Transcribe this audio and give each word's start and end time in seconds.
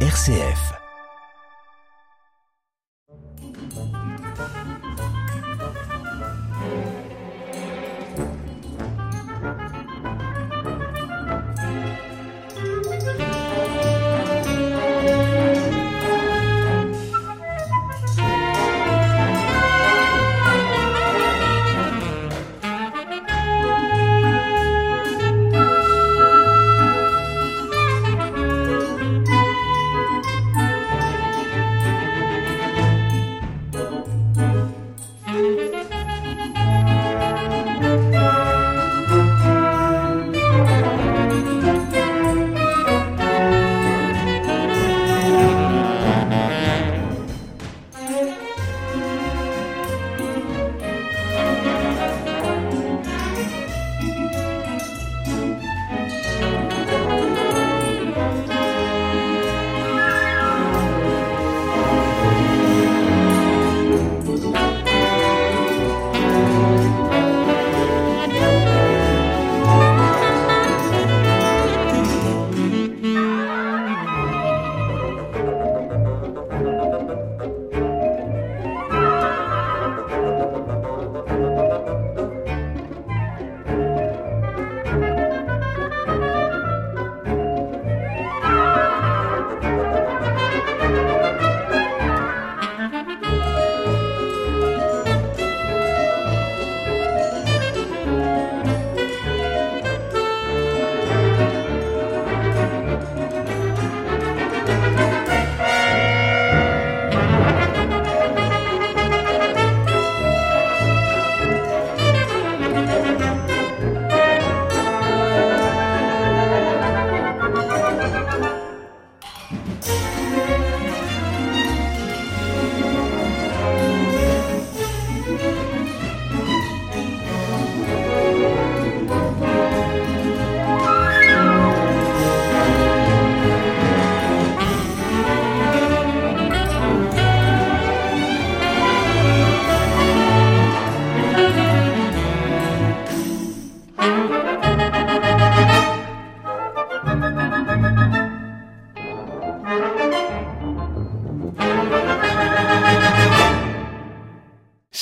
RCF. 0.00 0.85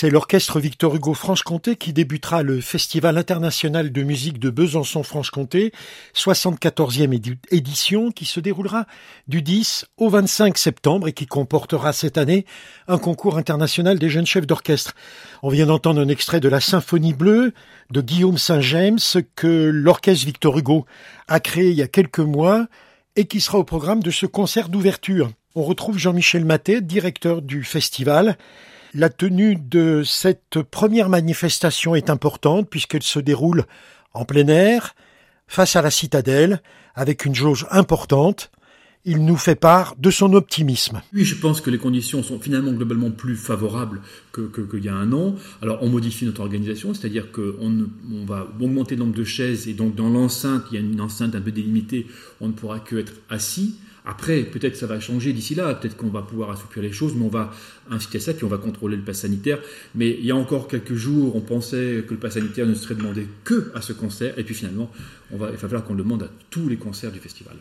C'est 0.05 0.11
l'orchestre 0.11 0.61
Victor 0.61 0.95
Hugo 0.95 1.15
Franche-Comté 1.15 1.77
qui 1.77 1.95
débutera 1.95 2.43
le 2.43 2.61
Festival 2.61 3.17
international 3.17 3.91
de 3.91 4.03
musique 4.03 4.39
de 4.39 4.51
Besançon-Franche-Comté, 4.51 5.73
74e 6.15 7.39
édition 7.51 8.11
qui 8.11 8.27
se 8.27 8.39
déroulera 8.39 8.85
du 9.29 9.41
10 9.41 9.87
au 9.97 10.11
25 10.11 10.59
septembre 10.59 11.09
et 11.09 11.15
qui 11.15 11.25
comportera 11.25 11.95
cette 11.95 12.19
année 12.19 12.45
un 12.87 12.99
concours 12.99 13.39
international 13.39 13.99
des 13.99 14.11
jeunes 14.11 14.27
chefs 14.27 14.47
d'orchestre. 14.47 14.95
On 15.43 15.49
vient 15.49 15.65
d'entendre 15.65 16.03
un 16.03 16.09
extrait 16.09 16.41
de 16.41 16.51
la 16.51 16.61
Symphonie 16.61 17.15
bleue 17.15 17.55
de 17.91 18.03
Guillaume 18.03 18.37
Saint-James 18.37 18.99
que 19.35 19.71
l'orchestre 19.73 20.27
Victor 20.27 20.59
Hugo 20.59 20.85
a 21.29 21.41
créé 21.41 21.71
il 21.71 21.77
y 21.77 21.83
a 21.83 21.89
quelques 21.89 22.19
mois 22.19 22.67
et 23.17 23.25
qui 23.25 23.41
sera 23.41 23.57
au 23.57 23.65
programme 23.65 24.03
de 24.03 24.11
ce 24.11 24.27
concert 24.27 24.69
d'ouverture. 24.69 25.31
On 25.55 25.63
retrouve 25.63 25.97
Jean-Michel 25.97 26.45
Maté, 26.45 26.83
directeur 26.83 27.41
du 27.41 27.65
festival. 27.65 28.37
La 28.97 29.09
tenue 29.09 29.57
de 29.57 30.05
cette 30.05 30.63
première 30.63 31.09
manifestation 31.09 31.97
est 31.97 32.11
importante 32.11 32.71
puisqu'elle 32.71 33.03
se 33.03 33.19
déroule 33.19 33.65
en 34.13 34.25
plein 34.25 34.47
air, 34.47 34.95
face 35.49 35.75
à 35.75 35.83
la 35.83 35.91
citadelle, 35.91 36.63
avec 36.95 37.25
une 37.25 37.35
jauge 37.35 37.67
importante. 37.73 38.53
Il 39.05 39.25
nous 39.25 39.37
fait 39.37 39.57
part 39.57 39.97
de 39.99 40.13
son 40.13 40.33
optimisme. 40.33 41.03
Oui, 41.13 41.25
je 41.25 41.35
pense 41.35 41.61
que 41.61 41.71
les 41.71 41.79
conditions 41.79 42.23
sont 42.23 42.39
finalement 42.39 42.71
globalement 42.71 43.11
plus 43.11 43.35
favorables 43.35 44.01
qu'il 44.33 44.49
que, 44.51 44.77
y 44.79 44.89
a 44.89 44.95
un 44.95 45.13
an. 45.13 45.35
Alors 45.61 45.83
on 45.83 45.89
modifie 45.89 46.25
notre 46.25 46.43
organisation, 46.43 46.95
c'est-à-dire 46.95 47.33
qu'on 47.33 47.89
on 48.13 48.25
va 48.25 48.47
augmenter 48.61 48.95
le 48.95 49.01
nombre 49.01 49.17
de 49.17 49.25
chaises 49.25 49.67
et 49.67 49.75
donc 49.75 49.97
dans 49.97 50.09
l'enceinte, 50.09 50.67
il 50.71 50.75
y 50.77 50.79
a 50.79 50.81
une 50.81 51.01
enceinte 51.01 51.35
un 51.35 51.41
peu 51.41 51.51
délimitée, 51.51 52.07
on 52.41 52.47
ne 52.47 52.53
pourra 52.53 52.79
que 52.79 52.95
être 52.95 53.15
assis. 53.29 53.75
Après, 54.07 54.43
peut-être 54.43 54.77
ça 54.77 54.87
va 54.87 55.01
changer 55.01 55.33
d'ici 55.33 55.55
là, 55.55 55.75
peut-être 55.75 55.97
qu'on 55.97 56.09
va 56.09 56.23
pouvoir 56.23 56.51
assouplir 56.51 56.83
les 56.83 56.93
choses, 56.93 57.15
mais 57.15 57.25
on 57.25 57.31
va 57.31 57.53
inciter 57.91 58.19
à 58.19 58.21
ça, 58.21 58.35
puis 58.35 58.45
on 58.45 58.49
va 58.49 58.59
contrôler 58.59 58.97
le 58.97 59.03
pass 59.03 59.21
sanitaire. 59.21 59.59
Mais 59.95 60.11
il 60.11 60.27
y 60.27 60.31
a 60.31 60.37
encore 60.37 60.69
quelques 60.69 60.95
jours, 60.95 61.35
on 61.37 61.41
pensait 61.41 62.05
que 62.07 62.13
le 62.13 62.21
pass 62.21 62.35
sanitaire 62.35 62.67
ne 62.67 62.75
serait 62.75 62.97
demandé 62.97 63.27
que 63.45 63.73
à 63.75 63.81
ce 63.81 63.95
concert, 63.95 64.39
et 64.39 64.45
puis 64.45 64.55
finalement, 64.55 64.91
il 65.33 65.39
va 65.39 65.57
falloir 65.57 65.85
qu'on 65.85 65.95
le 65.95 66.03
demande 66.03 66.25
à 66.25 66.29
tous 66.51 66.69
les 66.69 66.77
concerts 66.77 67.13
du 67.13 67.19
festival. 67.19 67.57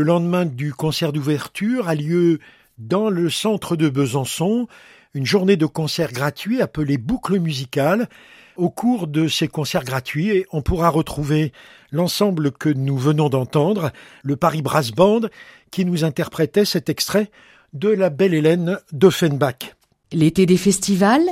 Le 0.00 0.06
lendemain 0.06 0.46
du 0.46 0.72
concert 0.72 1.12
d'ouverture 1.12 1.86
a 1.86 1.94
lieu 1.94 2.38
dans 2.78 3.10
le 3.10 3.28
centre 3.28 3.76
de 3.76 3.90
Besançon 3.90 4.66
une 5.12 5.26
journée 5.26 5.58
de 5.58 5.66
concert 5.66 6.10
gratuit 6.10 6.62
appelée 6.62 6.96
Boucle 6.96 7.38
musicale. 7.38 8.08
Au 8.56 8.70
cours 8.70 9.08
de 9.08 9.28
ces 9.28 9.46
concerts 9.46 9.84
gratuits, 9.84 10.46
on 10.52 10.62
pourra 10.62 10.88
retrouver 10.88 11.52
l'ensemble 11.90 12.50
que 12.50 12.70
nous 12.70 12.96
venons 12.96 13.28
d'entendre, 13.28 13.90
le 14.22 14.36
Paris 14.36 14.62
Brass 14.62 14.90
Band, 14.92 15.20
qui 15.70 15.84
nous 15.84 16.02
interprétait 16.02 16.64
cet 16.64 16.88
extrait 16.88 17.30
de 17.74 17.90
la 17.90 18.08
belle 18.08 18.32
Hélène 18.32 18.78
d'Offenbach. 18.92 19.76
L'été 20.12 20.46
des 20.46 20.56
festivals 20.56 21.28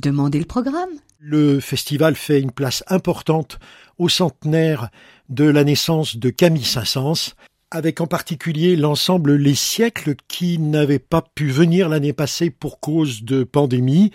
Demandez 0.00 0.38
le 0.38 0.46
programme. 0.46 0.88
Le 1.18 1.60
festival 1.60 2.14
fait 2.14 2.40
une 2.40 2.52
place 2.52 2.82
importante 2.86 3.58
au 3.98 4.08
centenaire 4.08 4.88
de 5.28 5.44
la 5.44 5.64
naissance 5.64 6.16
de 6.16 6.30
Camille 6.30 6.64
Saint-Saëns, 6.64 7.34
avec 7.70 8.00
en 8.00 8.06
particulier 8.06 8.76
l'ensemble 8.76 9.34
Les 9.34 9.54
siècles 9.54 10.14
qui 10.28 10.58
n'avaient 10.58 10.98
pas 10.98 11.22
pu 11.22 11.48
venir 11.48 11.88
l'année 11.88 12.12
passée 12.12 12.50
pour 12.50 12.80
cause 12.80 13.22
de 13.22 13.44
pandémie. 13.44 14.12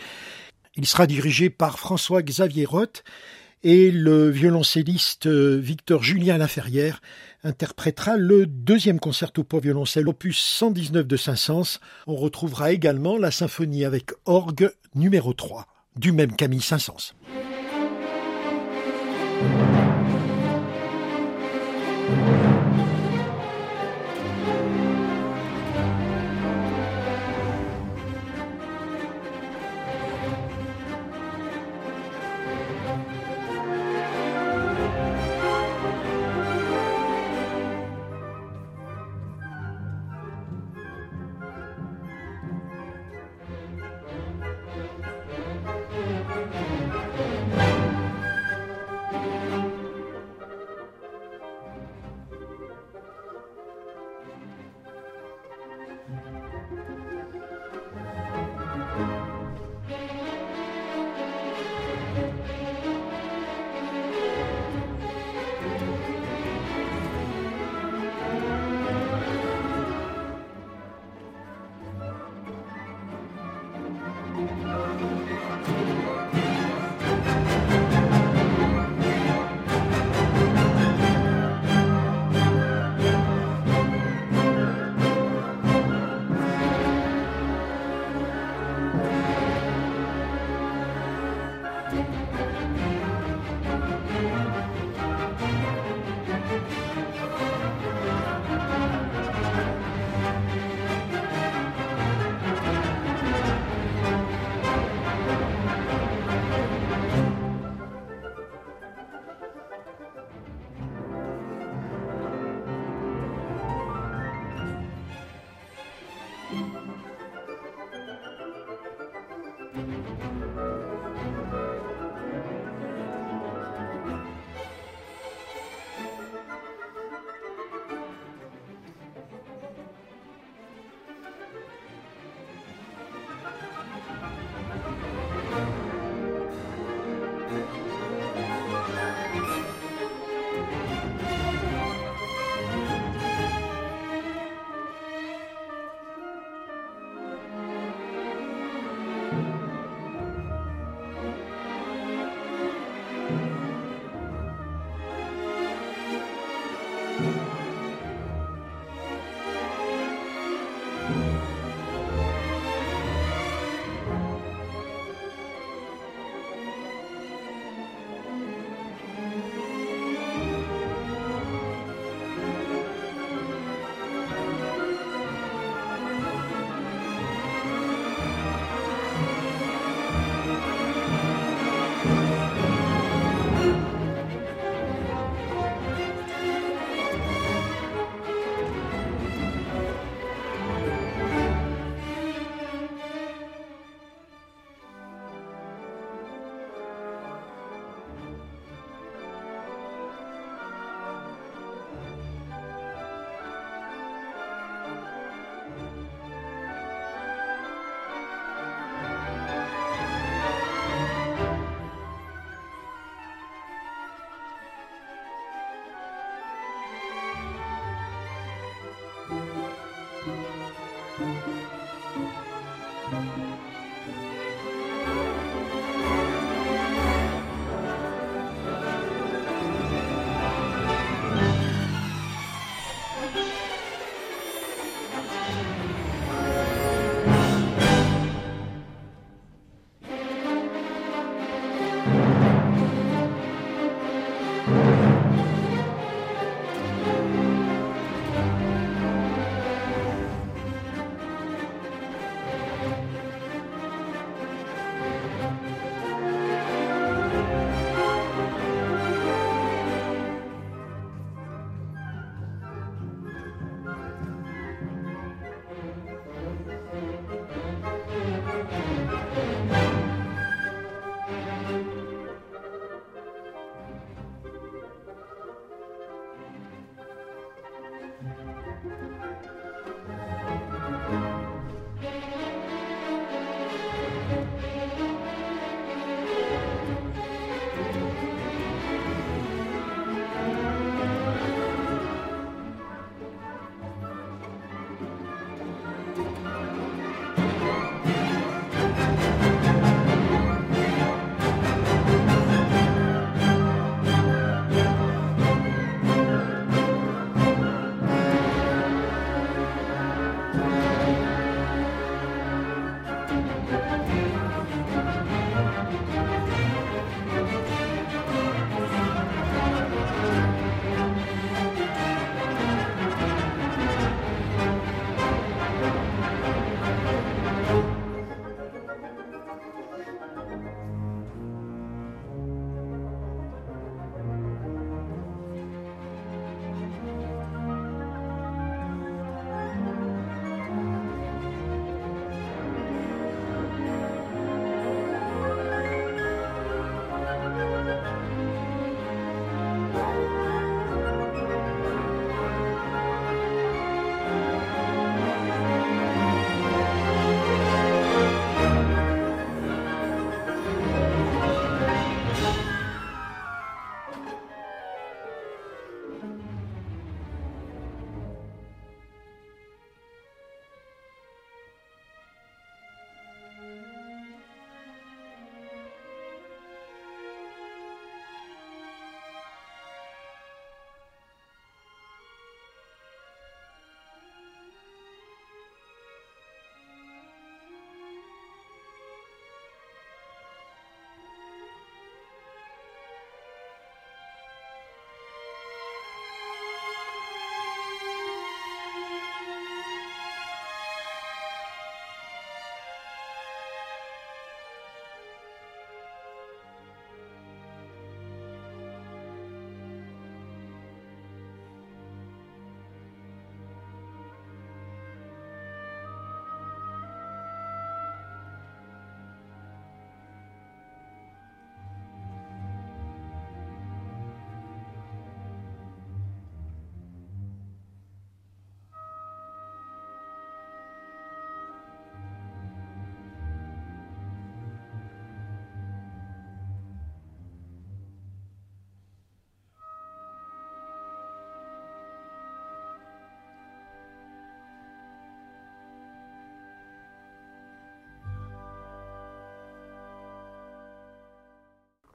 Il 0.76 0.86
sera 0.86 1.06
dirigé 1.08 1.50
par 1.50 1.78
François-Xavier 1.78 2.66
Roth 2.66 3.04
et 3.64 3.92
le 3.92 4.30
violoncelliste 4.30 5.28
Victor 5.28 6.02
Julien 6.02 6.38
Laferrière 6.38 7.02
interprétera 7.44 8.18
le 8.18 8.46
deuxième 8.46 9.00
concerto 9.00 9.44
pour 9.44 9.60
violoncelle 9.60 10.08
opus 10.08 10.40
119 10.40 11.06
de 11.06 11.18
Saint-Saëns. 11.18 11.80
On 12.08 12.16
retrouvera 12.16 12.72
également 12.72 13.18
la 13.18 13.32
symphonie 13.32 13.86
avec 13.86 14.12
orgue 14.26 14.72
numéro 14.96 15.34
3 15.34 15.68
du 15.98 16.12
même 16.12 16.36
Camille 16.36 16.62
Saint-Saëns. 16.62 17.14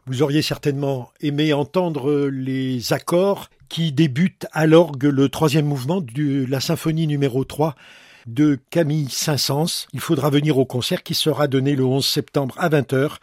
Vous 0.09 0.23
auriez 0.23 0.41
certainement 0.41 1.11
aimé 1.21 1.53
entendre 1.53 2.29
les 2.29 2.93
accords 2.93 3.51
qui 3.69 3.91
débutent 3.91 4.47
à 4.53 4.69
l'orgue 4.69 5.03
le 5.03 5.29
troisième 5.29 5.67
mouvement 5.67 6.01
de 6.01 6.47
la 6.49 6.61
symphonie 6.61 7.09
numéro 7.09 7.43
3 7.43 7.75
de 8.29 8.57
Camille 8.71 9.09
Saint-Saëns. 9.11 9.89
Il 9.95 9.99
faudra 9.99 10.31
venir 10.31 10.59
au 10.59 10.65
concert 10.65 11.03
qui 11.03 11.15
sera 11.15 11.49
donné 11.49 11.75
le 11.75 11.85
11 11.85 12.07
septembre 12.07 12.55
à 12.59 12.69
20h 12.69 13.17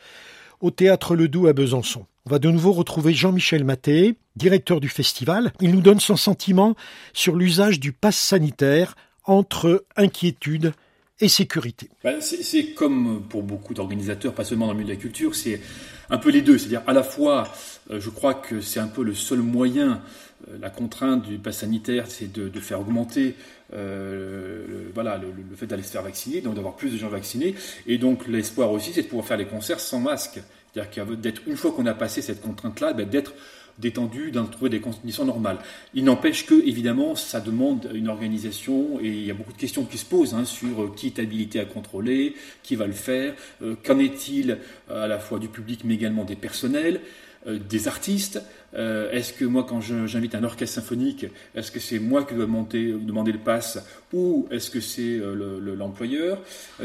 au 0.60 0.72
Théâtre 0.72 1.16
Le 1.16 1.30
Doux 1.30 1.48
à 1.48 1.54
Besançon. 1.54 2.06
On 2.26 2.32
va 2.32 2.40
de 2.40 2.52
nouveau 2.52 2.74
retrouver 2.74 3.14
Jean-Michel 3.14 3.64
Maté, 3.64 4.16
directeur 4.36 4.82
du 4.82 4.90
festival. 4.90 5.54
Il 5.62 5.72
nous 5.72 5.82
donne 5.82 6.02
son 6.02 6.18
sentiment 6.18 6.76
sur 7.14 7.38
l'usage 7.38 7.80
du 7.80 7.94
pass 7.94 8.18
sanitaire 8.18 8.96
entre 9.24 9.86
inquiétude 9.96 10.74
et 11.22 11.30
sécurité. 11.30 11.90
Ben, 12.04 12.20
c'est 12.20 12.74
comme 12.74 13.24
pour 13.30 13.44
beaucoup 13.44 13.74
d'organisateurs, 13.74 14.34
pas 14.34 14.44
seulement 14.44 14.66
dans 14.68 14.74
le 14.74 14.80
milieu 14.80 14.90
de 14.90 14.96
la 14.96 15.02
culture, 15.02 15.34
c'est 15.34 15.62
un 16.10 16.18
peu 16.18 16.30
les 16.30 16.42
deux. 16.42 16.58
C'est-à-dire 16.58 16.84
à 16.88 16.94
la 16.94 17.04
fois, 17.04 17.48
euh, 17.92 18.00
je 18.00 18.10
crois 18.10 18.34
que 18.34 18.62
c'est 18.62 18.80
un 18.80 18.88
peu 18.88 19.04
le 19.04 19.14
seul 19.14 19.40
moyen, 19.40 20.02
euh, 20.50 20.58
la 20.62 20.70
contrainte 20.70 21.24
du 21.24 21.38
pass 21.38 21.60
sanitaire, 21.60 22.06
c'est 22.08 22.32
de, 22.32 22.60
faire 22.60 22.82
augmenter 22.82 23.36
euh, 23.74 24.66
le, 24.68 24.92
voilà, 24.94 25.18
le, 25.18 25.56
fait 25.56 25.66
d'aller 25.68 25.84
se 25.84 25.92
faire 25.92 26.04
vacciner, 26.04 26.42
donc 26.42 26.56
d'avoir 26.56 26.76
plus 26.76 26.92
de 26.92 26.98
gens 26.98 27.10
vaccinés. 27.10 27.56
Et 27.88 27.98
donc 27.98 28.28
l'espoir 28.28 28.72
aussi, 28.72 28.92
c'est 28.94 29.04
de 29.04 29.08
pouvoir 29.08 29.28
faire 29.28 29.38
les 29.38 29.48
concerts 29.48 29.80
sans 29.80 30.00
masque. 30.00 30.40
C'est-à-dire 30.74 31.18
d'être 31.18 31.42
une 31.46 31.56
fois 31.56 31.72
qu'on 31.72 31.86
a 31.86 31.94
passé 31.94 32.22
cette 32.22 32.42
contrainte-là, 32.42 32.94
ben, 32.94 33.08
d'être 33.08 33.34
détendu, 33.80 34.32
d'en 34.32 34.46
trouver 34.46 34.70
des 34.70 34.80
conditions 34.80 35.26
normales. 35.26 35.58
Il 35.94 36.04
n'empêche 36.04 36.46
que, 36.46 36.56
évidemment, 36.68 37.16
ça 37.16 37.40
demande 37.40 37.90
une 37.94 38.08
organisation 38.08 39.00
et 39.02 39.08
il 39.08 39.26
y 39.26 39.32
a 39.32 39.34
beaucoup 39.34 39.54
de 39.54 39.58
questions 39.58 39.84
qui 39.84 39.98
se 39.98 40.06
posent 40.06 40.34
hein, 40.34 40.46
sur 40.46 40.84
euh, 40.84 40.94
qui 40.96 41.08
est 41.08 41.20
habilité 41.20 41.60
à 41.60 41.66
contrôler, 41.66 42.36
qui 42.62 42.76
va 42.76 42.88
le 42.88 42.94
faire, 42.94 43.34
euh, 43.62 43.76
qu'en 43.84 44.00
est-il 44.00 44.58
euh, 44.90 45.06
à 45.06 45.08
la 45.08 45.20
fois 45.20 45.40
du 45.40 45.48
public 45.48 45.82
mais 45.84 45.96
également 45.96 46.24
des 46.24 46.36
personnels. 46.36 47.02
Euh, 47.46 47.60
des 47.60 47.88
artistes 47.88 48.42
euh, 48.76 49.12
Est-ce 49.12 49.34
que 49.34 49.44
moi, 49.44 49.66
quand 49.68 49.82
j'invite 49.82 50.34
un 50.36 50.44
orchestre 50.44 50.76
symphonique, 50.76 51.26
est-ce 51.56 51.72
que 51.72 51.80
c'est 51.80 52.00
moi 52.00 52.24
qui 52.24 52.34
dois 52.36 52.48
monter, 52.48 52.94
demander 52.94 53.32
le 53.32 53.40
pass 53.40 53.80
ou 54.14 54.48
est-ce 54.50 54.72
que 54.72 54.80
c'est 54.80 55.20
euh, 55.20 55.76
l'employeur? 55.78 56.40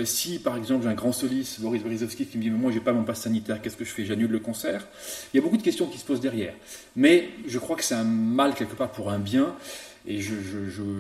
Si, 0.05 0.39
par 0.39 0.57
exemple, 0.57 0.83
j'ai 0.85 0.91
un 0.91 0.95
grand 0.95 1.13
soliste, 1.13 1.61
Boris 1.61 1.83
Borisovski, 1.83 2.27
qui 2.27 2.39
me 2.39 2.43
dit 2.43 2.51
moi, 2.51 2.73
j'ai 2.73 2.81
pas 2.81 2.93
mon 2.93 3.05
pass 3.05 3.23
sanitaire, 3.23 3.63
qu'est-ce 3.63 3.77
que 3.77 3.85
je 3.85 3.91
fais? 3.91 4.05
J'annule 4.05 4.31
le 4.31 4.41
concert. 4.41 4.87
Il 5.33 5.37
y 5.37 5.41
a 5.41 5.43
beaucoup 5.43 5.57
de 5.57 5.63
questions 5.63 5.87
qui 5.87 5.99
se 5.99 6.05
posent 6.05 6.21
derrière. 6.21 6.55
Mais 6.97 7.31
je 7.47 7.59
crois 7.59 7.77
que 7.77 7.85
c'est 7.85 7.95
un 7.95 8.05
mal 8.05 8.55
quelque 8.55 8.75
part 8.75 8.91
pour 8.91 9.11
un 9.11 9.19
bien. 9.19 9.55
Et 10.07 10.21
je, 10.21 10.35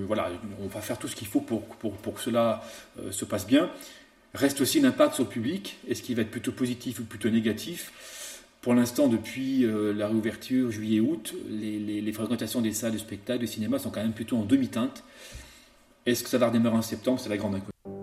voilà, 0.06 0.30
on 0.62 0.66
va 0.66 0.80
faire 0.80 0.98
tout 0.98 1.08
ce 1.08 1.16
qu'il 1.16 1.28
faut 1.28 1.40
pour, 1.40 1.62
pour, 1.62 2.14
que 2.14 2.20
cela 2.20 2.62
se 3.10 3.24
passe 3.24 3.46
bien. 3.46 3.70
Reste 4.34 4.60
aussi 4.60 4.80
l'impact 4.80 5.14
sur 5.14 5.24
le 5.24 5.30
public. 5.30 5.78
Est-ce 5.88 6.02
qu'il 6.02 6.14
va 6.14 6.22
être 6.22 6.30
plutôt 6.30 6.52
positif 6.52 7.00
ou 7.00 7.04
plutôt 7.04 7.30
négatif? 7.30 7.92
Pour 8.60 8.74
l'instant, 8.74 9.08
depuis 9.08 9.64
euh, 9.64 9.92
la 9.92 10.08
réouverture 10.08 10.70
juillet-août, 10.70 11.34
les, 11.48 12.12
fréquentations 12.12 12.60
des 12.60 12.72
salles 12.72 12.92
de 12.92 12.98
spectacle, 12.98 13.40
de 13.40 13.46
cinéma 13.46 13.78
sont 13.78 13.90
quand 13.90 14.02
même 14.02 14.12
plutôt 14.12 14.36
en 14.36 14.44
demi-teinte. 14.44 15.04
Est-ce 16.06 16.24
que 16.24 16.28
ça 16.28 16.38
va 16.38 16.48
redémarrer 16.48 16.76
en 16.76 16.82
septembre? 16.82 17.20
C'est 17.20 17.28
la 17.28 17.36
grande 17.36 17.54
inconnue. 17.54 17.97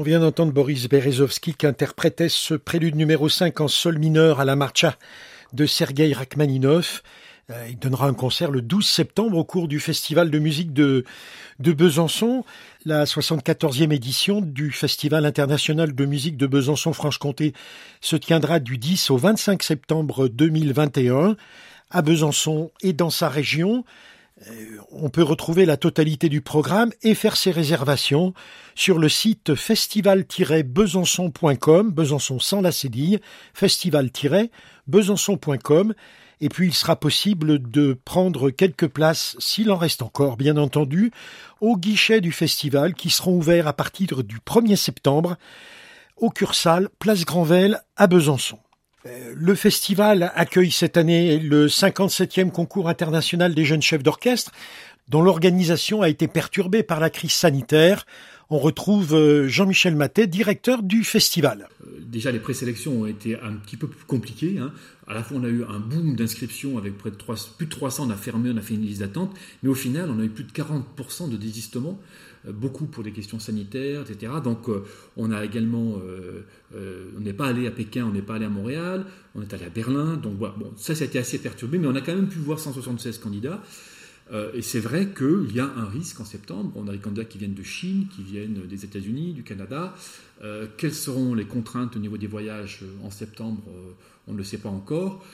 On 0.00 0.04
vient 0.04 0.20
d'entendre 0.20 0.52
Boris 0.52 0.88
Berezovsky 0.88 1.54
qui 1.54 1.66
interprétait 1.66 2.28
ce 2.28 2.54
prélude 2.54 2.94
numéro 2.94 3.28
5 3.28 3.60
en 3.60 3.66
sol 3.66 3.98
mineur 3.98 4.38
à 4.38 4.44
la 4.44 4.54
marcha 4.54 4.96
de 5.52 5.66
Sergei 5.66 6.12
Rachmaninov. 6.12 7.02
Euh, 7.50 7.66
il 7.68 7.80
donnera 7.80 8.06
un 8.06 8.14
concert 8.14 8.52
le 8.52 8.62
12 8.62 8.86
septembre 8.86 9.36
au 9.36 9.42
cours 9.42 9.66
du 9.66 9.80
Festival 9.80 10.30
de 10.30 10.38
musique 10.38 10.72
de, 10.72 11.04
de 11.58 11.72
Besançon, 11.72 12.44
la 12.84 13.06
74e 13.06 13.92
édition 13.92 14.40
du 14.40 14.70
Festival 14.70 15.26
international 15.26 15.92
de 15.92 16.04
musique 16.04 16.36
de 16.36 16.46
Besançon-Franche-Comté 16.46 17.52
se 18.00 18.14
tiendra 18.14 18.60
du 18.60 18.78
10 18.78 19.10
au 19.10 19.16
25 19.16 19.64
septembre 19.64 20.28
2021 20.28 21.34
à 21.90 22.02
Besançon 22.02 22.70
et 22.82 22.92
dans 22.92 23.10
sa 23.10 23.28
région. 23.28 23.84
Euh, 24.46 24.78
on 24.92 25.10
peut 25.10 25.24
retrouver 25.24 25.66
la 25.66 25.76
totalité 25.76 26.28
du 26.28 26.40
programme 26.40 26.92
et 27.02 27.14
faire 27.14 27.36
ses 27.36 27.50
réservations 27.50 28.34
sur 28.74 28.98
le 28.98 29.08
site 29.08 29.56
festival-besançon.com, 29.56 31.90
Besançon 31.90 32.38
sans 32.38 32.60
la 32.60 32.70
cédille, 32.70 33.18
festival-besançon.com 33.54 35.94
et 36.40 36.48
puis 36.48 36.68
il 36.68 36.74
sera 36.74 36.96
possible 36.96 37.70
de 37.70 37.98
prendre 38.04 38.50
quelques 38.50 38.86
places, 38.86 39.36
s'il 39.40 39.70
en 39.70 39.76
reste 39.76 40.02
encore, 40.02 40.36
bien 40.36 40.56
entendu, 40.56 41.10
au 41.60 41.76
guichet 41.76 42.20
du 42.20 42.32
festival 42.32 42.94
qui 42.94 43.10
seront 43.10 43.36
ouverts 43.36 43.66
à 43.66 43.72
partir 43.72 44.22
du 44.22 44.38
1er 44.38 44.76
septembre 44.76 45.36
au 46.16 46.30
Cursal, 46.30 46.88
place 46.98 47.24
Granvelle 47.24 47.80
à 47.96 48.06
Besançon. 48.06 48.58
Euh, 49.08 49.32
le 49.34 49.54
festival 49.54 50.32
accueille 50.34 50.70
cette 50.70 50.96
année 50.96 51.38
le 51.38 51.66
57e 51.66 52.50
concours 52.50 52.88
international 52.88 53.54
des 53.54 53.64
jeunes 53.64 53.82
chefs 53.82 54.02
d'orchestre, 54.02 54.52
dont 55.08 55.22
l'organisation 55.22 56.02
a 56.02 56.08
été 56.08 56.28
perturbée 56.28 56.82
par 56.82 57.00
la 57.00 57.10
crise 57.10 57.32
sanitaire 57.32 58.04
on 58.50 58.58
retrouve 58.58 59.14
euh, 59.14 59.46
Jean-Michel 59.46 59.94
Matet, 59.94 60.26
directeur 60.26 60.82
du 60.82 61.04
festival. 61.04 61.68
Euh, 61.86 61.98
déjà, 62.00 62.32
les 62.32 62.38
présélections 62.38 63.02
ont 63.02 63.06
été 63.06 63.38
un 63.38 63.52
petit 63.52 63.76
peu 63.76 63.86
plus 63.86 64.04
compliquées. 64.06 64.58
Hein. 64.58 64.72
À 65.06 65.14
la 65.14 65.22
fois, 65.22 65.36
on 65.38 65.44
a 65.44 65.48
eu 65.48 65.64
un 65.64 65.78
boom 65.78 66.16
d'inscriptions 66.16 66.78
avec 66.78 66.96
près 66.96 67.10
de 67.10 67.16
3, 67.16 67.36
plus 67.58 67.66
de 67.66 67.70
300, 67.70 68.06
on 68.06 68.10
a 68.10 68.16
fermé, 68.16 68.50
on 68.52 68.56
a 68.56 68.62
fait 68.62 68.74
une 68.74 68.86
liste 68.86 69.00
d'attente, 69.00 69.34
mais 69.62 69.68
au 69.68 69.74
final, 69.74 70.10
on 70.10 70.18
a 70.18 70.24
eu 70.24 70.30
plus 70.30 70.44
de 70.44 70.52
40% 70.52 71.28
de 71.28 71.36
désistements, 71.36 71.98
euh, 71.98 72.27
beaucoup 72.52 72.86
pour 72.86 73.02
des 73.02 73.12
questions 73.12 73.38
sanitaires, 73.38 74.02
etc. 74.02 74.32
Donc, 74.42 74.68
on 75.16 75.30
a 75.32 75.44
également, 75.44 76.00
on 76.74 77.20
n'est 77.20 77.32
pas 77.32 77.46
allé 77.46 77.66
à 77.66 77.70
Pékin, 77.70 78.06
on 78.06 78.12
n'est 78.12 78.22
pas 78.22 78.36
allé 78.36 78.46
à 78.46 78.50
Montréal, 78.50 79.06
on 79.34 79.42
est 79.42 79.52
allé 79.54 79.64
à 79.64 79.70
Berlin. 79.70 80.16
Donc, 80.16 80.36
bon, 80.36 80.52
ça, 80.76 80.94
ça 80.94 81.04
a 81.04 81.06
été 81.06 81.18
assez 81.18 81.38
perturbé, 81.38 81.78
mais 81.78 81.86
on 81.86 81.94
a 81.94 82.00
quand 82.00 82.14
même 82.14 82.28
pu 82.28 82.38
voir 82.38 82.58
176 82.58 83.18
candidats. 83.18 83.62
Euh, 84.32 84.50
et 84.52 84.62
c'est 84.62 84.80
vrai 84.80 85.08
qu'il 85.08 85.54
y 85.54 85.60
a 85.60 85.64
un 85.64 85.86
risque 85.86 86.20
en 86.20 86.24
septembre. 86.24 86.72
On 86.74 86.88
a 86.88 86.92
des 86.92 86.98
candidats 86.98 87.24
qui 87.24 87.38
viennent 87.38 87.54
de 87.54 87.62
Chine, 87.62 88.06
qui 88.14 88.22
viennent 88.22 88.66
des 88.66 88.84
États-Unis, 88.84 89.32
du 89.32 89.42
Canada. 89.42 89.94
Euh, 90.42 90.66
quelles 90.76 90.94
seront 90.94 91.34
les 91.34 91.46
contraintes 91.46 91.96
au 91.96 91.98
niveau 91.98 92.18
des 92.18 92.26
voyages 92.26 92.80
euh, 92.82 93.06
en 93.06 93.10
septembre 93.10 93.62
On 94.26 94.32
ne 94.32 94.38
le 94.38 94.44
sait 94.44 94.58
pas 94.58 94.68
encore. 94.68 95.24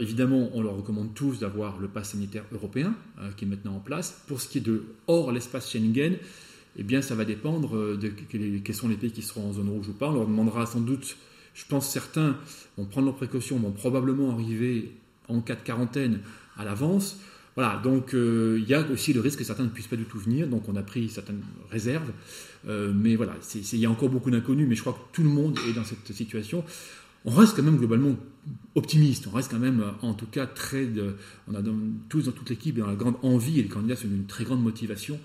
évidemment, 0.00 0.50
on 0.54 0.62
leur 0.62 0.76
recommande 0.76 1.14
tous 1.14 1.40
d'avoir 1.40 1.78
le 1.78 1.88
pass 1.88 2.10
sanitaire 2.10 2.44
européen 2.52 2.94
qui 3.36 3.44
est 3.44 3.48
maintenant 3.48 3.76
en 3.76 3.80
place. 3.80 4.22
Pour 4.26 4.40
ce 4.40 4.48
qui 4.48 4.58
est 4.58 4.62
de 4.62 4.84
hors 5.06 5.32
l'espace 5.32 5.70
Schengen, 5.70 6.16
eh 6.78 6.82
bien, 6.84 7.02
ça 7.02 7.14
va 7.14 7.24
dépendre 7.24 7.96
de 7.96 8.08
quels 8.08 8.74
sont 8.74 8.88
les 8.88 8.96
pays 8.96 9.10
qui 9.10 9.22
seront 9.22 9.50
en 9.50 9.52
zone 9.52 9.68
rouge 9.68 9.88
ou 9.88 9.92
pas. 9.92 10.08
On 10.08 10.14
leur 10.14 10.26
demandera 10.26 10.64
sans 10.64 10.80
doute, 10.80 11.16
je 11.54 11.64
pense 11.68 11.90
certains 11.90 12.36
vont 12.76 12.84
prendre 12.84 13.06
leurs 13.06 13.16
précautions, 13.16 13.58
vont 13.58 13.72
probablement 13.72 14.30
arriver 14.30 14.92
en 15.28 15.40
cas 15.40 15.56
de 15.56 15.60
quarantaine 15.60 16.20
à 16.56 16.64
l'avance. 16.64 17.18
Voilà, 17.56 17.80
donc 17.82 18.14
euh, 18.14 18.60
il 18.62 18.68
y 18.68 18.74
a 18.74 18.88
aussi 18.88 19.12
le 19.12 19.18
risque 19.18 19.40
que 19.40 19.44
certains 19.44 19.64
ne 19.64 19.68
puissent 19.68 19.88
pas 19.88 19.96
du 19.96 20.04
tout 20.04 20.18
venir, 20.18 20.46
donc 20.46 20.68
on 20.68 20.76
a 20.76 20.82
pris 20.82 21.08
certaines 21.08 21.42
réserves. 21.68 22.12
Euh, 22.68 22.92
mais 22.94 23.16
voilà, 23.16 23.34
il 23.56 23.78
y 23.78 23.86
a 23.86 23.90
encore 23.90 24.08
beaucoup 24.08 24.30
d'inconnus, 24.30 24.66
mais 24.68 24.76
je 24.76 24.80
crois 24.82 24.92
que 24.92 25.12
tout 25.12 25.24
le 25.24 25.28
monde 25.28 25.58
est 25.68 25.72
dans 25.72 25.82
cette 25.82 26.12
situation. 26.12 26.64
On 27.24 27.32
reste 27.32 27.56
quand 27.56 27.64
même 27.64 27.78
globalement 27.78 28.14
optimiste, 28.76 29.26
on 29.26 29.32
reste 29.32 29.50
quand 29.50 29.58
même 29.58 29.84
en 30.02 30.14
tout 30.14 30.26
cas 30.26 30.46
très... 30.46 30.88
on 31.48 31.54
a 31.56 31.62
tous 32.08 32.26
dans 32.26 32.32
toute 32.32 32.48
l'équipe 32.48 32.78
dans 32.78 32.86
la 32.86 32.94
grande 32.94 33.16
envie 33.22 33.58
et 33.58 33.62
les 33.64 33.68
candidats 33.68 33.96
sont 33.96 34.06
d'une 34.06 34.26
très 34.26 34.44
grande 34.44 34.62
motivation. 34.62 35.18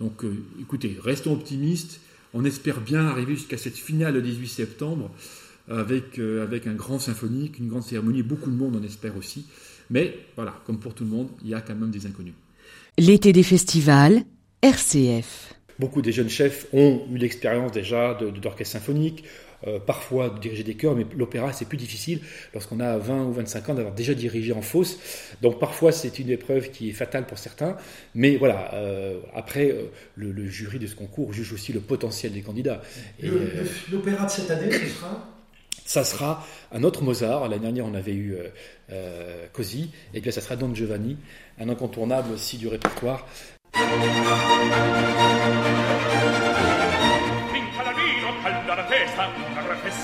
Donc 0.00 0.24
euh, 0.24 0.34
écoutez, 0.60 0.96
restons 1.02 1.32
optimistes, 1.32 2.00
on 2.34 2.44
espère 2.44 2.80
bien 2.80 3.06
arriver 3.06 3.36
jusqu'à 3.36 3.58
cette 3.58 3.76
finale 3.76 4.14
le 4.14 4.22
18 4.22 4.48
septembre 4.48 5.10
avec, 5.68 6.18
avec 6.18 6.66
un 6.66 6.74
grand 6.74 6.98
symphonique, 6.98 7.60
une 7.60 7.68
grande 7.68 7.84
cérémonie, 7.84 8.24
beaucoup 8.24 8.50
de 8.50 8.56
monde 8.56 8.74
en 8.74 8.82
espère 8.82 9.16
aussi. 9.16 9.46
Mais 9.88 10.18
voilà, 10.34 10.54
comme 10.64 10.80
pour 10.80 10.94
tout 10.94 11.04
le 11.04 11.10
monde, 11.10 11.28
il 11.42 11.50
y 11.50 11.54
a 11.54 11.60
quand 11.60 11.76
même 11.76 11.90
des 11.90 12.06
inconnus. 12.06 12.34
L'été 12.98 13.32
des 13.32 13.42
festivals, 13.42 14.24
RCF. 14.62 15.54
Beaucoup 15.78 16.02
des 16.02 16.12
jeunes 16.12 16.28
chefs 16.28 16.66
ont 16.72 17.06
eu 17.10 17.16
l'expérience 17.16 17.72
déjà 17.72 18.14
d'orchestre 18.14 18.72
symphonique, 18.72 19.24
euh, 19.66 19.78
parfois 19.78 20.30
de 20.30 20.38
diriger 20.38 20.64
des 20.64 20.74
chœurs, 20.74 20.94
mais 20.94 21.06
l'opéra 21.16 21.52
c'est 21.52 21.66
plus 21.66 21.76
difficile 21.76 22.20
lorsqu'on 22.54 22.80
a 22.80 22.96
20 22.96 23.24
ou 23.24 23.32
25 23.32 23.68
ans 23.68 23.74
d'avoir 23.74 23.94
déjà 23.94 24.14
dirigé 24.14 24.52
en 24.52 24.62
fosse. 24.62 24.98
Donc 25.42 25.58
parfois 25.58 25.92
c'est 25.92 26.18
une 26.18 26.30
épreuve 26.30 26.70
qui 26.70 26.90
est 26.90 26.92
fatale 26.92 27.26
pour 27.26 27.38
certains, 27.38 27.76
mais 28.14 28.36
voilà, 28.36 28.74
euh, 28.74 29.20
après 29.34 29.70
euh, 29.70 29.90
le, 30.16 30.46
jury 30.46 30.78
de 30.78 30.86
ce 30.86 30.94
concours 30.94 31.32
juge 31.32 31.52
aussi 31.52 31.72
le 31.72 31.80
potentiel 31.80 32.32
des 32.32 32.42
candidats. 32.42 32.82
L'opéra 33.92 34.26
de 34.26 34.30
cette 34.30 34.50
année, 34.50 34.72
ce 34.72 34.86
sera 34.86 35.28
ça 35.84 36.04
sera 36.04 36.46
un 36.72 36.84
autre 36.84 37.02
Mozart. 37.02 37.48
L'année 37.48 37.62
dernière, 37.62 37.84
on 37.84 37.94
avait 37.94 38.14
eu 38.14 38.36
euh, 38.92 39.46
Così, 39.52 39.90
et 40.14 40.20
bien 40.20 40.32
ça 40.32 40.40
sera 40.40 40.56
Don 40.56 40.74
Giovanni, 40.74 41.16
un 41.58 41.68
incontournable 41.68 42.32
aussi 42.32 42.58
du 42.58 42.68
répertoire. 42.68 43.26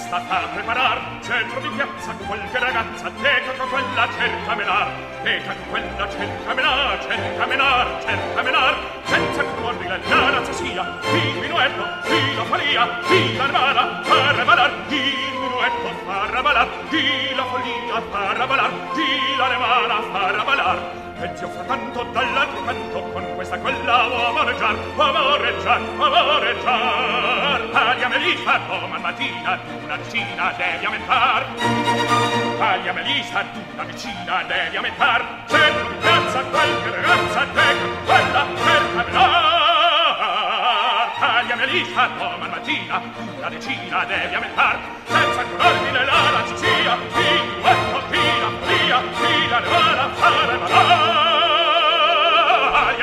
stata 0.07 0.45
a 0.45 0.47
preparar 0.55 1.19
centro 1.21 1.61
di 1.61 1.69
piazza 1.71 2.12
qualche 2.12 2.59
ragazza 2.61 3.11
teca 3.11 3.64
quella 3.64 4.09
cerca 4.16 4.55
melar 4.55 4.88
teca 5.25 5.55
quella 5.69 6.09
cerca 6.09 6.55
melar 6.55 7.07
cerca 7.09 7.47
melar 7.47 7.87
cerca 8.07 8.42
melar 8.42 8.75
senza 9.03 9.42
correre 9.42 10.01
la 10.09 10.31
razza 10.31 10.53
sia 10.53 10.99
di 11.11 11.40
minuetto 11.40 11.85
di 12.07 12.35
la 12.37 12.45
faria 12.45 13.01
di 13.09 13.37
la 13.37 13.47
rana 13.51 14.03
far 14.05 14.45
valar 14.45 14.73
di 14.87 15.03
minuetto 15.40 15.88
far 16.05 16.42
valar 16.42 16.69
di 16.88 17.35
la 17.35 17.45
follia 17.45 18.01
far 18.09 18.47
valar 18.47 18.71
di 18.95 19.37
la 19.37 19.49
remana 19.49 20.03
far 20.12 20.45
valar 20.45 21.06
arpeggio 21.17 21.49
fra 21.49 21.63
tanto 21.63 22.03
dall'altro 22.13 22.63
canto 22.65 23.01
con 23.13 23.35
questa 23.35 23.59
quella 23.59 24.07
o 24.07 24.27
amoreggiar 24.27 24.77
o 24.97 25.03
amoreggiar 25.03 25.81
o 25.97 26.05
amoreggiar 26.05 27.71
Paglia 27.71 28.09
melissa 28.09 28.59
domani 28.67 28.95
oh, 28.95 28.99
mattina 29.01 29.59
una 29.83 29.97
vicina 29.97 30.55
devi 30.57 30.85
ammentar 30.85 31.47
Paglia 32.59 32.93
melissa 32.93 33.45
tu 33.53 33.61
una 33.73 33.85
vicina 33.85 34.43
devi 34.47 34.77
ammentar 34.77 35.45
c'è 35.47 35.71
un 35.71 35.99
piazza 36.01 36.41
qualche 36.43 36.91
ragazza 36.91 37.47
te 37.55 37.79
con 37.81 38.05
quella 38.05 38.45
per 38.55 39.05
camminare 39.05 39.46
vita 41.77 42.09
domani 42.17 42.49
mattina 42.49 43.03
una 43.37 43.49
decina 43.51 44.05
devi 44.07 44.35
ammentar 44.35 44.79
senza 45.07 45.43
curarti 45.45 45.91
della 45.91 46.45
Sicilia 46.47 46.95
in 46.95 47.61
quanto 47.61 48.01
fila 48.09 48.49
via 48.65 49.03
fila 49.21 49.59
nevada 49.61 50.09
fare 50.15 50.57
malaria 50.57 51.47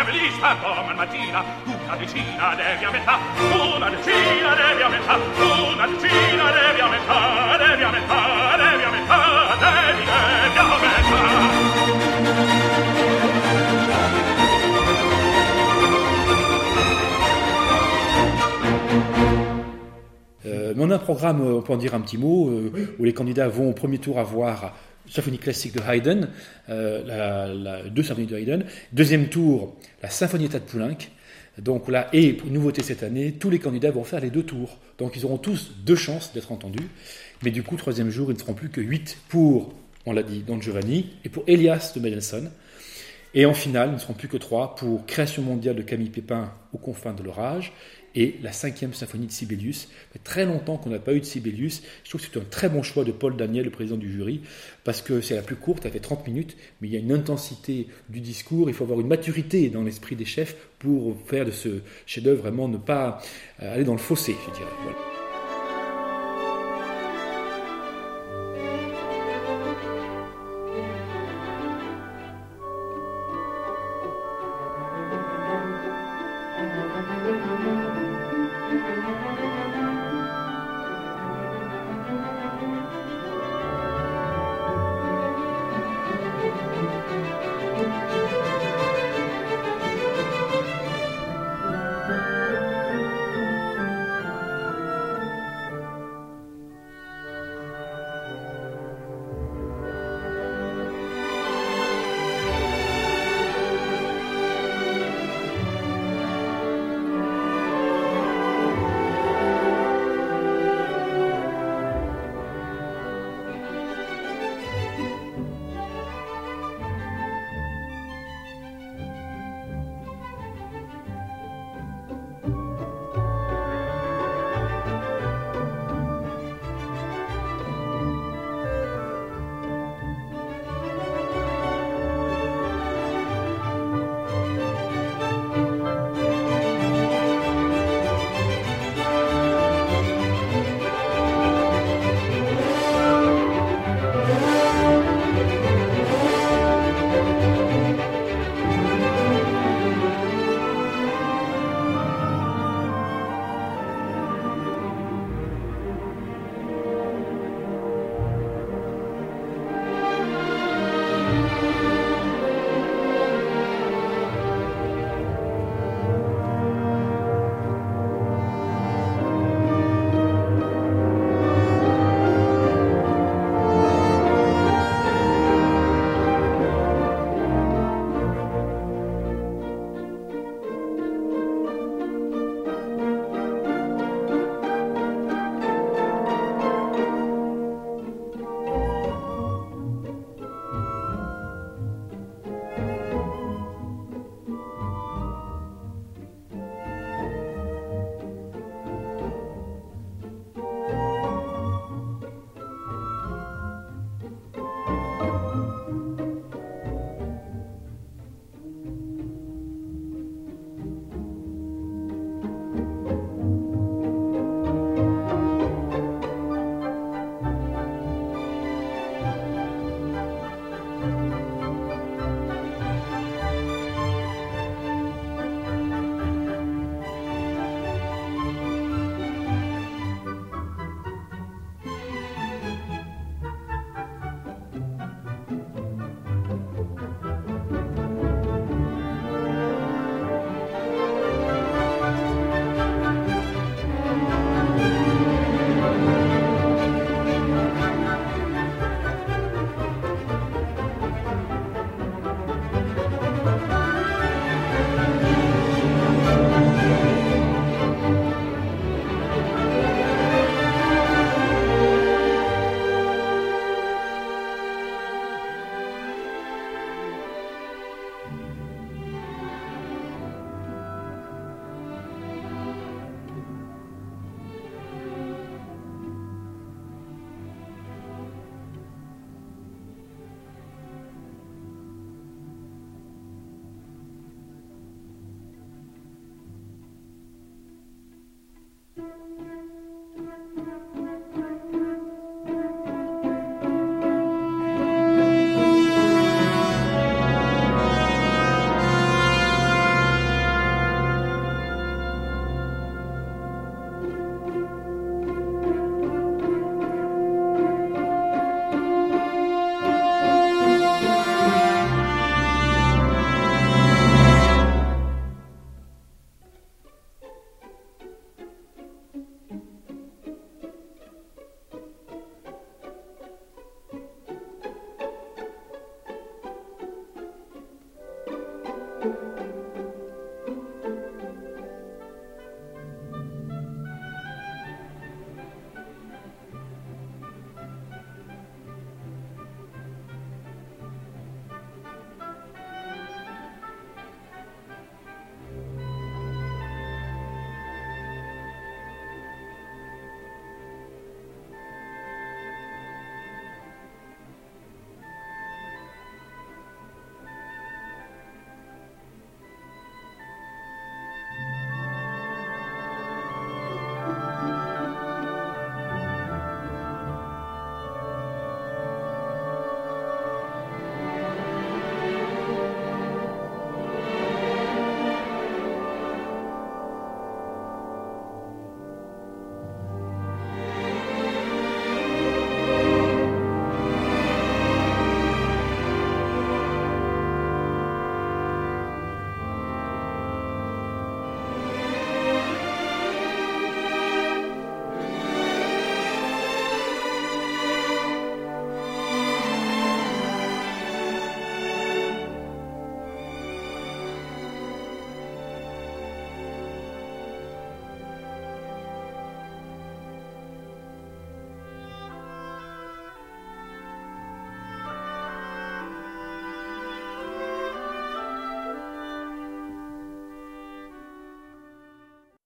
velista 0.03 0.55
domani 0.59 0.97
mattina 0.97 1.43
una 1.65 1.95
decina 1.97 2.55
devi 2.55 2.85
ammentar 2.85 3.19
una 3.53 3.89
decina 3.89 4.55
devi 4.55 4.81
ammentar 4.81 5.19
una 5.37 5.85
decina 5.87 6.51
devi 6.51 6.81
ammentar 6.81 7.57
devi 7.59 7.83
ammentar 7.83 8.57
devi 8.57 8.83
ammentar 8.83 9.57
devi 9.57 9.91
ammentar 9.91 10.12
mais 20.75 20.83
on 20.83 20.89
a 20.89 20.95
un 20.95 20.99
programme, 20.99 21.41
on 21.41 21.61
peut 21.61 21.73
en 21.73 21.77
dire 21.77 21.93
un 21.93 22.01
petit 22.01 22.17
mot, 22.17 22.49
euh, 22.49 22.95
où 22.99 23.03
les 23.03 23.13
candidats 23.13 23.47
vont 23.47 23.69
au 23.69 23.73
premier 23.73 23.97
tour 23.97 24.19
avoir 24.19 24.75
symphonie 25.09 25.37
classique 25.37 25.75
de 25.75 25.81
Haydn, 25.81 26.27
euh, 26.69 27.89
deux 27.89 28.03
symphonies 28.03 28.27
de 28.27 28.37
Haydn. 28.37 28.63
Deuxième 28.91 29.27
tour, 29.27 29.75
la 30.01 30.09
symphonie 30.09 30.49
de 30.49 30.57
Poulenc. 30.59 30.97
Donc 31.59 31.87
là, 31.87 32.09
et 32.13 32.37
nouveauté 32.49 32.81
cette 32.81 33.03
année, 33.03 33.33
tous 33.33 33.49
les 33.49 33.59
candidats 33.59 33.91
vont 33.91 34.03
faire 34.03 34.21
les 34.21 34.31
deux 34.31 34.43
tours. 34.43 34.79
Donc 34.97 35.15
ils 35.15 35.25
auront 35.25 35.37
tous 35.37 35.71
deux 35.85 35.95
chances 35.95 36.33
d'être 36.33 36.51
entendus. 36.51 36.87
Mais 37.43 37.51
du 37.51 37.61
coup, 37.63 37.75
troisième 37.75 38.09
jour, 38.09 38.31
ils 38.31 38.33
ne 38.33 38.39
seront 38.39 38.53
plus 38.53 38.69
que 38.69 38.81
huit 38.81 39.17
pour, 39.29 39.73
on 40.05 40.13
l'a 40.13 40.23
dit, 40.23 40.39
Don 40.39 40.59
Giovanni, 40.59 41.11
et 41.23 41.29
pour 41.29 41.43
Elias 41.47 41.91
de 41.95 41.99
Mendelssohn. 41.99 42.49
Et 43.35 43.45
en 43.45 43.53
finale, 43.53 43.89
ils 43.89 43.95
ne 43.95 43.99
seront 43.99 44.13
plus 44.13 44.27
que 44.27 44.37
trois 44.37 44.75
pour 44.75 45.05
Création 45.05 45.41
mondiale 45.41 45.75
de 45.75 45.81
Camille 45.81 46.09
Pépin 46.09 46.51
aux 46.71 46.77
confins 46.77 47.13
de 47.13 47.23
l'orage 47.23 47.73
et 48.15 48.35
la 48.41 48.51
cinquième 48.51 48.93
symphonie 48.93 49.27
de 49.27 49.31
Sibelius. 49.31 49.87
Fait 50.11 50.19
très 50.23 50.45
longtemps 50.45 50.77
qu'on 50.77 50.89
n'a 50.89 50.99
pas 50.99 51.13
eu 51.13 51.19
de 51.19 51.25
Sibelius. 51.25 51.81
Je 52.03 52.09
trouve 52.09 52.21
que 52.21 52.27
c'est 52.31 52.39
un 52.39 52.43
très 52.43 52.69
bon 52.69 52.83
choix 52.83 53.03
de 53.03 53.11
Paul 53.11 53.35
Daniel, 53.35 53.65
le 53.65 53.71
président 53.71 53.97
du 53.97 54.11
jury, 54.11 54.41
parce 54.83 55.01
que 55.01 55.21
c'est 55.21 55.35
la 55.35 55.41
plus 55.41 55.55
courte, 55.55 55.85
elle 55.85 55.91
fait 55.91 55.99
30 55.99 56.27
minutes, 56.27 56.55
mais 56.81 56.87
il 56.87 56.93
y 56.93 56.97
a 56.97 56.99
une 56.99 57.11
intensité 57.11 57.87
du 58.09 58.19
discours, 58.19 58.69
il 58.69 58.75
faut 58.75 58.83
avoir 58.83 58.99
une 58.99 59.07
maturité 59.07 59.69
dans 59.69 59.83
l'esprit 59.83 60.15
des 60.15 60.25
chefs 60.25 60.55
pour 60.79 61.15
faire 61.25 61.45
de 61.45 61.51
ce 61.51 61.81
chef-d'œuvre 62.05 62.41
vraiment 62.41 62.67
ne 62.67 62.77
pas 62.77 63.21
euh, 63.61 63.73
aller 63.73 63.83
dans 63.83 63.93
le 63.93 63.99
fossé, 63.99 64.35
je 64.47 64.53
dirais. 64.53 64.71
Voilà. 64.83 65.22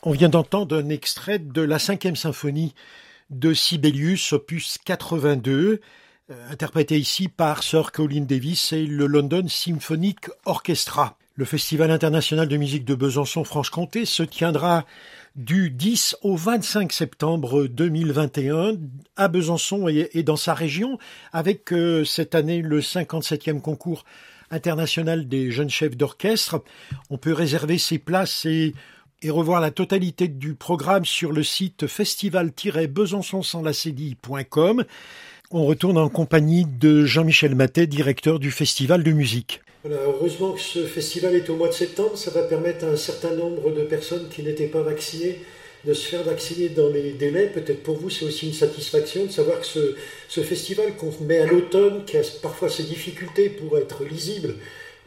On 0.09 0.11
vient 0.11 0.29
d'entendre 0.29 0.77
un 0.77 0.87
extrait 0.87 1.37
de 1.37 1.61
la 1.61 1.79
cinquième 1.79 2.15
symphonie 2.15 2.73
de 3.29 3.53
Sibelius, 3.53 4.31
opus 4.31 4.77
82, 4.85 5.81
euh, 6.29 6.49
interprété 6.49 6.97
ici 6.97 7.27
par 7.27 7.61
Sir 7.61 7.91
Colin 7.91 8.21
Davis 8.21 8.71
et 8.71 8.85
le 8.85 9.05
London 9.05 9.49
Symphonic 9.49 10.29
Orchestra. 10.45 11.17
Le 11.35 11.43
Festival 11.43 11.91
international 11.91 12.47
de 12.47 12.55
musique 12.55 12.85
de 12.85 12.95
Besançon-Franche-Comté 12.95 14.05
se 14.05 14.23
tiendra 14.23 14.85
du 15.35 15.71
10 15.71 16.15
au 16.21 16.37
25 16.37 16.93
septembre 16.93 17.67
2021 17.67 18.75
à 19.17 19.27
Besançon 19.27 19.89
et, 19.89 20.23
dans 20.23 20.37
sa 20.37 20.53
région, 20.53 20.97
avec 21.33 21.73
euh, 21.73 22.05
cette 22.05 22.33
année 22.33 22.61
le 22.61 22.79
57e 22.79 23.59
concours 23.59 24.05
international 24.51 25.27
des 25.27 25.51
jeunes 25.51 25.69
chefs 25.69 25.97
d'orchestre. 25.97 26.63
On 27.09 27.17
peut 27.17 27.33
réserver 27.33 27.77
ses 27.77 27.99
places 27.99 28.45
et 28.45 28.73
et 29.21 29.29
revoir 29.29 29.61
la 29.61 29.71
totalité 29.71 30.27
du 30.27 30.53
programme 30.53 31.05
sur 31.05 31.31
le 31.31 31.43
site 31.43 31.87
festival-besançon 31.87 33.41
On 35.51 35.65
retourne 35.65 35.97
en 35.97 36.09
compagnie 36.09 36.65
de 36.65 37.05
Jean-Michel 37.05 37.55
Matet, 37.55 37.87
directeur 37.87 38.39
du 38.39 38.51
Festival 38.51 39.03
de 39.03 39.11
musique. 39.11 39.61
heureusement 39.85 40.51
que 40.51 40.61
ce 40.61 40.85
festival 40.85 41.35
est 41.35 41.49
au 41.49 41.55
mois 41.55 41.69
de 41.69 41.73
septembre, 41.73 42.17
ça 42.17 42.31
va 42.31 42.43
permettre 42.43 42.85
à 42.85 42.89
un 42.89 42.97
certain 42.97 43.33
nombre 43.33 43.71
de 43.71 43.83
personnes 43.83 44.27
qui 44.29 44.43
n'étaient 44.43 44.67
pas 44.67 44.81
vaccinées 44.81 45.39
de 45.85 45.93
se 45.93 46.07
faire 46.07 46.23
vacciner 46.23 46.69
dans 46.69 46.89
les 46.89 47.13
délais. 47.13 47.47
Peut-être 47.47 47.83
pour 47.83 47.97
vous, 47.97 48.09
c'est 48.09 48.25
aussi 48.25 48.47
une 48.47 48.53
satisfaction 48.53 49.25
de 49.25 49.31
savoir 49.31 49.61
que 49.61 49.65
ce, 49.65 49.95
ce 50.27 50.41
festival 50.41 50.95
qu'on 50.95 51.13
met 51.23 51.39
à 51.39 51.45
l'automne, 51.45 52.03
qui 52.05 52.17
a 52.17 52.21
parfois 52.41 52.69
ses 52.69 52.83
difficultés 52.83 53.49
pour 53.49 53.77
être 53.77 54.03
lisible, 54.03 54.55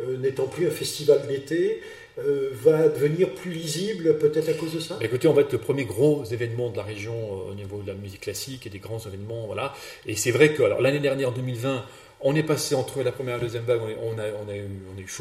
euh, 0.00 0.16
n'étant 0.16 0.46
plus 0.46 0.66
un 0.66 0.70
festival 0.70 1.26
d'été, 1.28 1.82
euh, 2.18 2.50
va 2.52 2.88
devenir 2.88 3.30
plus 3.30 3.50
lisible 3.50 4.18
peut-être 4.18 4.48
à 4.48 4.54
cause 4.54 4.74
de 4.74 4.80
ça? 4.80 4.98
Écoutez, 5.00 5.28
on 5.28 5.32
va 5.32 5.42
être 5.42 5.52
le 5.52 5.58
premier 5.58 5.84
gros 5.84 6.24
événement 6.24 6.70
de 6.70 6.76
la 6.76 6.82
région 6.82 7.14
euh, 7.14 7.52
au 7.52 7.54
niveau 7.54 7.80
de 7.82 7.86
la 7.86 7.94
musique 7.94 8.20
classique 8.20 8.66
et 8.66 8.70
des 8.70 8.78
grands 8.78 8.98
événements. 8.98 9.46
Voilà. 9.46 9.74
Et 10.06 10.16
c'est 10.16 10.30
vrai 10.30 10.52
que 10.52 10.62
l'année 10.62 11.00
dernière, 11.00 11.28
en 11.28 11.32
2020, 11.32 11.84
on 12.22 12.34
est 12.34 12.42
passé 12.42 12.74
entre 12.74 13.02
la 13.02 13.12
première 13.12 13.36
et 13.36 13.38
la 13.38 13.44
deuxième 13.44 13.64
vague, 13.64 13.80
on, 13.80 14.18
a, 14.18 14.24
on, 14.44 14.50
a 14.50 14.56
eu, 14.56 14.68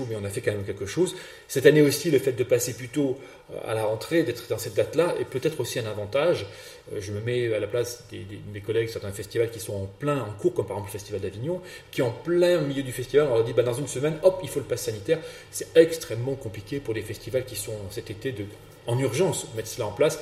mais 0.10 0.16
on 0.16 0.26
a 0.26 0.30
fait 0.30 0.42
quand 0.42 0.52
même 0.52 0.66
quelque 0.66 0.86
chose. 0.86 1.16
Cette 1.48 1.66
année 1.66 1.82
aussi, 1.82 2.12
le 2.12 2.20
fait 2.20 2.34
de 2.34 2.44
passer 2.44 2.74
plutôt 2.74 3.18
euh, 3.52 3.58
à 3.66 3.74
la 3.74 3.86
rentrée, 3.86 4.24
d'être 4.24 4.48
dans 4.50 4.58
cette 4.58 4.74
date-là, 4.74 5.16
est 5.20 5.26
peut-être 5.26 5.60
aussi 5.62 5.80
un 5.80 5.86
avantage. 5.86 6.46
Euh, 6.94 6.98
je 7.00 7.14
me 7.14 7.22
mets 7.22 7.54
à 7.54 7.60
la 7.60 7.68
place 7.68 8.04
des, 8.12 8.20
des, 8.20 8.40
mes 8.54 8.60
collègues, 8.60 8.90
certains 8.90 9.12
festivals 9.12 9.50
qui 9.50 9.60
sont 9.60 9.76
en 9.76 9.86
plein, 9.86 10.22
en 10.22 10.32
cours, 10.40 10.54
comme 10.54 10.66
par 10.66 10.78
exemple 10.78 10.90
le 10.90 11.00
Festival 11.00 11.22
d'Avignon, 11.22 11.62
qui 11.92 12.02
en 12.02 12.12
plein 12.12 12.60
milieu 12.62 12.84
du 12.84 12.92
festival, 12.92 13.28
on 13.32 13.36
leur 13.36 13.46
dit 13.46 13.54
bah, 13.54 13.64
dans 13.64 13.74
une 13.74 13.88
semaine, 13.88 14.18
hop, 14.24 14.40
il 14.44 14.50
faut 14.50 14.60
le 14.60 14.66
pass 14.66 14.82
sanitaire. 14.82 15.20
C'est 15.52 15.76
extrêmement 15.78 16.36
compliqué 16.36 16.80
pour 16.80 16.94
des 16.94 17.02
festivals 17.02 17.46
qui 17.46 17.56
sont 17.56 17.76
cet 17.92 18.12
été 18.12 18.34
de, 18.34 18.44
en 18.88 19.00
urgence, 19.00 19.48
mettre 19.56 19.70
cela 19.70 19.88
en 19.88 19.92
place. 19.92 20.20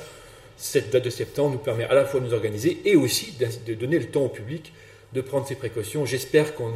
Cette 0.56 0.90
date 0.90 1.04
de 1.04 1.10
septembre 1.10 1.52
nous 1.52 1.58
permet 1.58 1.84
à 1.84 1.94
la 1.94 2.04
fois 2.04 2.20
de 2.20 2.26
nous 2.26 2.34
organiser 2.34 2.80
et 2.84 2.94
aussi 2.94 3.34
de 3.66 3.74
donner 3.74 3.98
le 3.98 4.06
temps 4.06 4.22
au 4.22 4.28
public 4.28 4.72
de 5.12 5.20
prendre 5.20 5.46
ces 5.46 5.54
précautions. 5.54 6.04
J'espère 6.04 6.54
qu'on. 6.54 6.72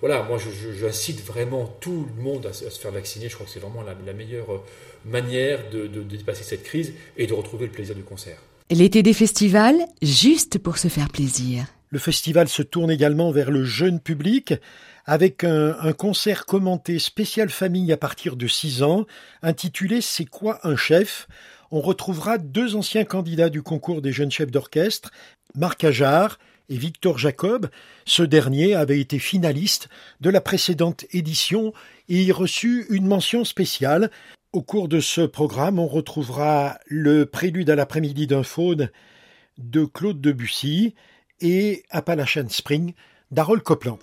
Voilà, 0.00 0.22
moi 0.22 0.38
j'incite 0.38 1.24
vraiment 1.24 1.66
tout 1.80 2.06
le 2.16 2.22
monde 2.22 2.46
à, 2.46 2.52
se 2.52 2.68
faire 2.68 2.90
vacciner. 2.90 3.28
Je 3.28 3.34
crois 3.34 3.46
que 3.46 3.52
c'est 3.52 3.60
vraiment 3.60 3.82
la, 3.82 4.12
meilleure 4.12 4.52
euh, 4.52 4.62
manière 5.04 5.70
de, 5.70 5.86
de, 5.86 6.02
dépasser 6.02 6.44
cette 6.44 6.62
crise 6.62 6.92
et 7.16 7.26
de 7.26 7.32
retrouver 7.32 7.66
le 7.66 7.72
plaisir 7.72 7.94
du 7.94 8.02
concert. 8.02 8.36
L'été 8.70 9.02
des 9.02 9.14
festivals, 9.14 9.78
juste 10.02 10.58
pour 10.58 10.78
se 10.78 10.88
faire 10.88 11.08
plaisir. 11.08 11.66
Le 11.90 11.98
festival 11.98 12.48
se 12.48 12.62
tourne 12.62 12.90
également 12.90 13.30
vers 13.30 13.50
le 13.50 13.64
jeune 13.64 14.00
public 14.00 14.54
avec 15.06 15.44
un, 15.44 15.76
un, 15.78 15.92
concert 15.92 16.44
commenté 16.44 16.98
spécial 16.98 17.50
famille 17.50 17.92
à 17.92 17.96
partir 17.96 18.36
de 18.36 18.46
6 18.46 18.82
ans, 18.82 19.06
intitulé 19.42 20.00
C'est 20.00 20.24
quoi 20.24 20.58
un 20.64 20.76
chef? 20.76 21.28
On 21.70 21.80
retrouvera 21.80 22.38
deux 22.38 22.74
anciens 22.74 23.04
candidats 23.04 23.50
du 23.50 23.62
concours 23.62 24.02
des 24.02 24.12
jeunes 24.12 24.30
chefs 24.30 24.50
d'orchestre, 24.50 25.10
Marc 25.54 25.84
Ajar 25.84 26.38
et 26.68 26.76
Victor 26.76 27.18
Jacob. 27.18 27.68
Ce 28.04 28.22
dernier 28.22 28.74
avait 28.74 29.00
été 29.00 29.18
finaliste 29.18 29.88
de 30.20 30.30
la 30.30 30.40
précédente 30.40 31.04
édition 31.12 31.72
et 32.08 32.22
y 32.22 32.32
reçut 32.32 32.86
une 32.90 33.06
mention 33.06 33.44
spéciale. 33.44 34.10
Au 34.52 34.62
cours 34.62 34.88
de 34.88 35.00
ce 35.00 35.22
programme, 35.22 35.78
on 35.78 35.86
retrouvera 35.86 36.78
le 36.86 37.26
prélude 37.26 37.70
à 37.70 37.74
l'après-midi 37.76 38.26
d'un 38.26 38.44
faune 38.44 38.90
de 39.58 39.84
Claude 39.84 40.20
Debussy 40.20 40.94
et 41.40 41.84
Appalachian 41.90 42.48
Spring 42.48 42.94
d'Harold 43.30 43.62
Copland. 43.62 43.98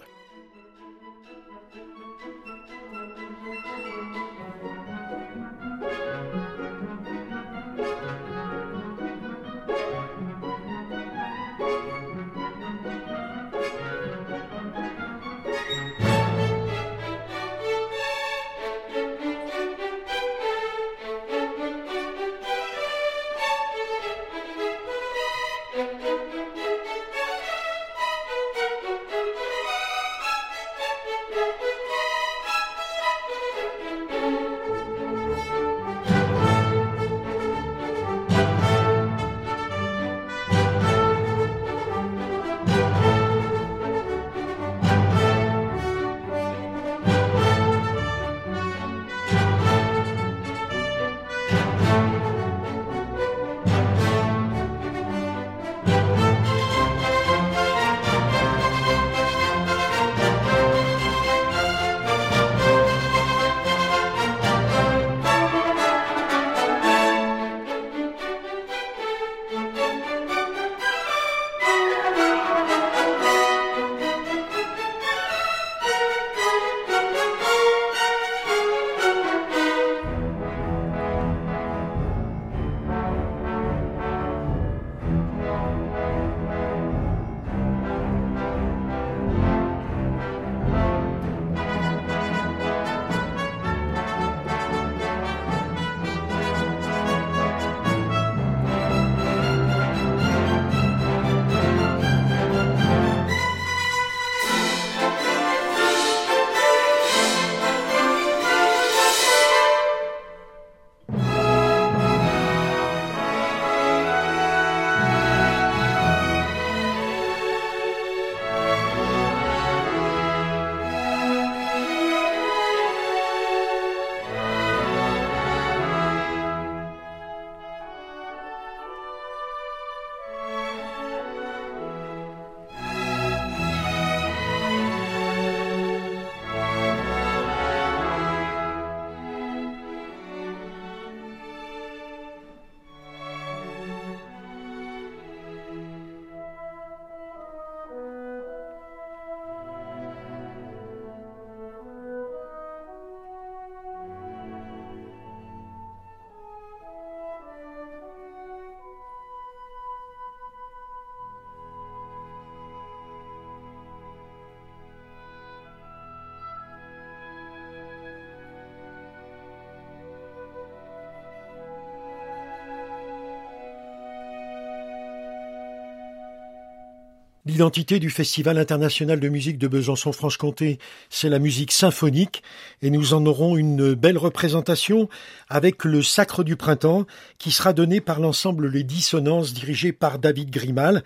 L'identité 177.62 177.99
du 177.99 178.09
Festival 178.09 178.57
international 178.57 179.19
de 179.19 179.29
musique 179.29 179.59
de 179.59 179.67
Besançon-Franche-Comté, 179.67 180.79
c'est 181.12 181.29
la 181.29 181.37
musique 181.37 181.71
symphonique 181.71 182.41
et 182.81 182.89
nous 182.89 183.13
en 183.13 183.23
aurons 183.27 183.55
une 183.55 183.93
belle 183.93 184.17
représentation 184.17 185.09
avec 185.47 185.85
le 185.85 186.01
Sacre 186.01 186.43
du 186.43 186.55
Printemps 186.55 187.05
qui 187.37 187.51
sera 187.51 187.73
donné 187.73 188.01
par 188.01 188.19
l'ensemble 188.19 188.67
Les 188.67 188.81
Dissonances 188.81 189.53
dirigé 189.53 189.91
par 189.91 190.17
David 190.17 190.49
Grimal 190.49 191.03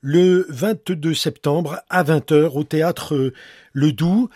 le 0.00 0.44
22 0.48 1.14
septembre 1.14 1.78
à 1.88 2.02
20h 2.02 2.50
au 2.58 2.64
théâtre 2.64 3.32
Le 3.72 3.92
Doubs. 3.92 4.28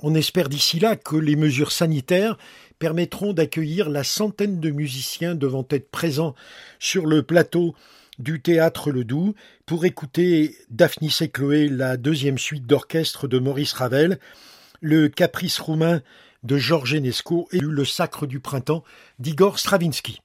On 0.00 0.14
espère 0.14 0.50
d'ici 0.50 0.80
là 0.80 0.96
que 0.96 1.16
les 1.16 1.34
mesures 1.34 1.72
sanitaires 1.72 2.36
permettront 2.78 3.32
d'accueillir 3.32 3.88
la 3.88 4.04
centaine 4.04 4.60
de 4.60 4.68
musiciens 4.68 5.34
devant 5.34 5.66
être 5.70 5.90
présents 5.90 6.34
sur 6.78 7.06
le 7.06 7.22
plateau 7.22 7.74
du 8.18 8.40
théâtre 8.40 8.90
Le 8.90 9.04
Doubs 9.04 9.34
pour 9.66 9.84
écouter 9.84 10.56
Daphnis 10.70 11.16
et 11.20 11.28
Chloé, 11.28 11.68
la 11.68 11.96
deuxième 11.96 12.38
suite 12.38 12.66
d'orchestre 12.66 13.28
de 13.28 13.38
Maurice 13.38 13.72
Ravel, 13.72 14.18
le 14.80 15.08
Caprice 15.08 15.58
roumain 15.58 16.02
de 16.42 16.56
Georges 16.56 16.94
Enesco 16.94 17.48
et 17.52 17.58
le 17.58 17.84
Sacre 17.84 18.26
du 18.26 18.40
printemps 18.40 18.84
d'Igor 19.18 19.58
Stravinsky. 19.58 20.20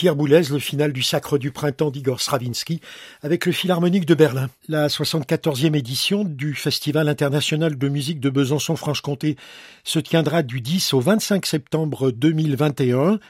Pierre 0.00 0.16
Boulez, 0.16 0.44
le 0.50 0.58
final 0.58 0.94
du 0.94 1.02
Sacre 1.02 1.36
du 1.36 1.50
Printemps 1.50 1.90
d'Igor 1.90 2.22
Stravinsky 2.22 2.80
avec 3.20 3.44
le 3.44 3.52
Philharmonique 3.52 4.06
de 4.06 4.14
Berlin. 4.14 4.48
La 4.66 4.88
74e 4.88 5.76
édition 5.76 6.24
du 6.24 6.54
Festival 6.54 7.06
international 7.06 7.76
de 7.76 7.88
musique 7.90 8.18
de 8.18 8.30
Besançon-Franche-Comté 8.30 9.36
se 9.84 9.98
tiendra 9.98 10.42
du 10.42 10.62
10 10.62 10.94
au 10.94 11.00
25 11.00 11.44
septembre 11.44 12.12
2021 12.12 13.20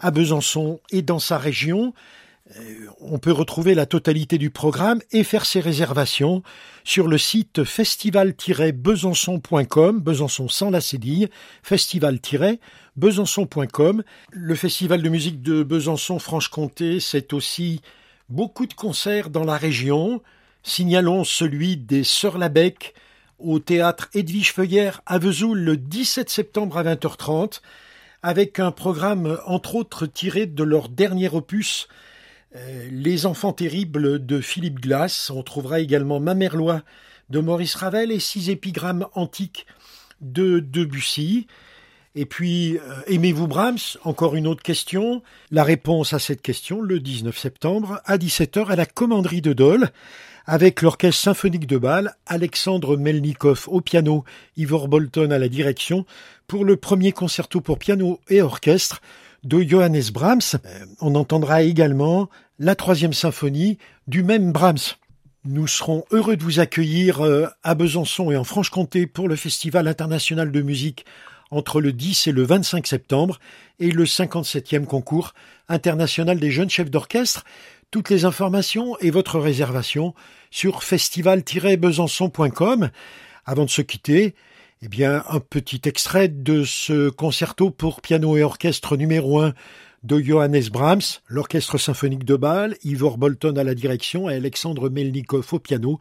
à 0.00 0.10
Besançon 0.10 0.80
et 0.90 1.02
dans 1.02 1.20
sa 1.20 1.38
région. 1.38 1.94
Euh, 2.54 2.86
on 3.00 3.18
peut 3.18 3.32
retrouver 3.32 3.74
la 3.74 3.86
totalité 3.86 4.38
du 4.38 4.50
programme 4.50 5.00
et 5.10 5.24
faire 5.24 5.44
ses 5.44 5.58
réservations 5.60 6.44
sur 6.84 7.08
le 7.08 7.18
site 7.18 7.64
festival-besançon.com, 7.64 10.00
Besançon 10.00 10.48
sans 10.48 10.70
la 10.70 10.80
cédille, 10.80 11.28
festival-besançon.com. 11.64 14.04
Le 14.30 14.54
festival 14.54 15.02
de 15.02 15.08
musique 15.08 15.42
de 15.42 15.64
Besançon-Franche-Comté, 15.64 17.00
c'est 17.00 17.32
aussi 17.32 17.80
beaucoup 18.28 18.66
de 18.66 18.74
concerts 18.74 19.30
dans 19.30 19.44
la 19.44 19.56
région. 19.56 20.22
Signalons 20.62 21.24
celui 21.24 21.76
des 21.76 22.04
Sœurs 22.04 22.38
Labec 22.38 22.94
au 23.40 23.58
théâtre 23.58 24.08
Edwige 24.14 24.52
Feuillère 24.52 25.02
à 25.04 25.18
Vesoul 25.18 25.58
le 25.58 25.76
17 25.76 26.30
septembre 26.30 26.78
à 26.78 26.84
20h30, 26.84 27.60
avec 28.22 28.60
un 28.60 28.70
programme 28.70 29.40
entre 29.46 29.74
autres 29.74 30.06
tiré 30.06 30.46
de 30.46 30.62
leur 30.62 30.88
dernier 30.88 31.28
opus 31.28 31.88
les 32.90 33.26
enfants 33.26 33.52
terribles 33.52 34.24
de 34.24 34.40
Philippe 34.40 34.80
Glass. 34.80 35.30
On 35.30 35.42
trouvera 35.42 35.80
également 35.80 36.20
Mamerlois 36.20 36.82
de 37.30 37.40
Maurice 37.40 37.74
Ravel 37.74 38.12
et 38.12 38.20
six 38.20 38.50
épigrammes 38.50 39.06
antiques 39.14 39.66
de 40.20 40.60
Debussy. 40.60 41.46
Et 42.14 42.24
puis, 42.24 42.78
euh, 42.78 43.02
aimez-vous 43.08 43.46
Brahms? 43.46 43.98
Encore 44.04 44.36
une 44.36 44.46
autre 44.46 44.62
question. 44.62 45.22
La 45.50 45.64
réponse 45.64 46.14
à 46.14 46.18
cette 46.18 46.40
question, 46.40 46.80
le 46.80 46.98
19 46.98 47.36
septembre, 47.36 48.00
à 48.06 48.16
17h, 48.16 48.68
à 48.68 48.76
la 48.76 48.86
commanderie 48.86 49.42
de 49.42 49.52
Dole, 49.52 49.90
avec 50.46 50.80
l'Orchestre 50.80 51.20
symphonique 51.20 51.66
de 51.66 51.76
Bâle, 51.76 52.14
Alexandre 52.24 52.96
Melnikov 52.96 53.64
au 53.66 53.82
piano, 53.82 54.24
Ivor 54.56 54.88
Bolton 54.88 55.30
à 55.30 55.38
la 55.38 55.48
direction, 55.48 56.06
pour 56.46 56.64
le 56.64 56.76
premier 56.76 57.12
concerto 57.12 57.60
pour 57.60 57.78
piano 57.78 58.18
et 58.30 58.40
orchestre 58.40 59.02
de 59.44 59.62
Johannes 59.62 60.10
Brahms. 60.10 60.40
Euh, 60.54 60.86
on 61.02 61.16
entendra 61.16 61.62
également 61.62 62.30
la 62.58 62.74
troisième 62.74 63.12
symphonie 63.12 63.78
du 64.06 64.22
même 64.22 64.52
Brahms. 64.52 64.96
Nous 65.44 65.66
serons 65.66 66.04
heureux 66.10 66.36
de 66.36 66.42
vous 66.42 66.58
accueillir 66.58 67.24
euh, 67.24 67.46
à 67.62 67.74
Besançon 67.74 68.30
et 68.30 68.36
en 68.36 68.44
Franche-Comté 68.44 69.06
pour 69.06 69.28
le 69.28 69.36
Festival 69.36 69.86
international 69.86 70.50
de 70.50 70.62
musique 70.62 71.04
entre 71.50 71.80
le 71.80 71.92
10 71.92 72.28
et 72.28 72.32
le 72.32 72.42
25 72.42 72.86
septembre 72.86 73.38
et 73.78 73.90
le 73.90 74.04
57e 74.04 74.86
concours 74.86 75.34
international 75.68 76.40
des 76.40 76.50
jeunes 76.50 76.70
chefs 76.70 76.90
d'orchestre. 76.90 77.44
Toutes 77.90 78.10
les 78.10 78.24
informations 78.24 78.96
et 78.98 79.10
votre 79.10 79.38
réservation 79.38 80.14
sur 80.50 80.82
festival-besançon.com. 80.82 82.90
Avant 83.44 83.64
de 83.64 83.70
se 83.70 83.82
quitter, 83.82 84.34
eh 84.82 84.88
bien, 84.88 85.22
un 85.28 85.38
petit 85.38 85.82
extrait 85.84 86.28
de 86.28 86.64
ce 86.64 87.10
concerto 87.10 87.70
pour 87.70 88.00
piano 88.00 88.36
et 88.36 88.42
orchestre 88.42 88.96
numéro 88.96 89.40
1 89.40 89.54
de 90.06 90.20
Johannes 90.20 90.68
Brahms, 90.72 91.20
l'orchestre 91.26 91.78
symphonique 91.78 92.24
de 92.24 92.36
Bâle, 92.36 92.76
Ivor 92.84 93.18
Bolton 93.18 93.56
à 93.56 93.64
la 93.64 93.74
direction 93.74 94.30
et 94.30 94.36
Alexandre 94.36 94.88
Melnikov 94.88 95.48
au 95.52 95.58
piano, 95.58 95.98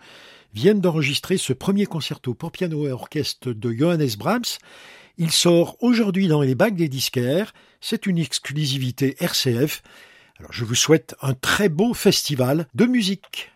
viennent 0.53 0.79
d'enregistrer 0.79 1.37
ce 1.37 1.53
premier 1.53 1.87
concerto 1.87 2.35
pour 2.35 2.51
piano 2.51 2.87
et 2.87 2.91
orchestre 2.91 3.51
de 3.51 3.71
Johannes 3.71 4.15
Brahms. 4.17 4.59
Il 5.17 5.31
sort 5.31 5.75
aujourd'hui 5.81 6.27
dans 6.27 6.41
les 6.41 6.53
bacs 6.53 6.75
des 6.75 6.87
disquaires. 6.87 7.51
C'est 7.81 8.05
une 8.05 8.19
exclusivité 8.19 9.15
RCF. 9.19 9.81
Alors 10.39 10.53
je 10.53 10.65
vous 10.65 10.75
souhaite 10.75 11.15
un 11.21 11.33
très 11.33 11.69
beau 11.69 11.95
festival 11.95 12.67
de 12.75 12.85
musique. 12.85 13.51